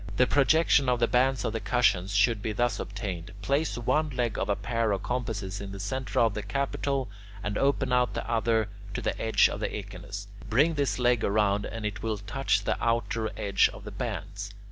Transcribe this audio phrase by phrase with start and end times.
[0.17, 4.39] The projection of the bands of the cushions should be thus obtained: place one leg
[4.39, 7.07] of a pair of compasses in the centre of the capital
[7.43, 11.65] and open out the other to the edge of the echinus; bring this leg round
[11.67, 14.49] and it will touch the outer edge of the bands.